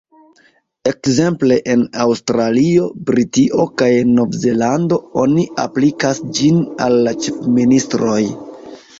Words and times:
Ekzemple 0.91 1.57
en 1.73 1.81
Aŭstralio, 2.05 2.87
Britio 3.09 3.65
kaj 3.81 3.89
Novzelando 4.13 4.97
oni 5.25 5.43
aplikas 5.65 6.23
ĝin 6.39 6.57
al 6.87 6.97
la 7.09 7.13
ĉefministroj. 7.27 8.19